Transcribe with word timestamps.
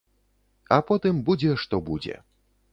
А 0.77 0.79
потым 0.87 1.21
будзе, 1.29 1.53
што 1.67 1.83
будзе. 1.91 2.21